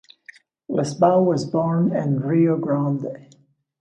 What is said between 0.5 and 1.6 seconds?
Lisboa was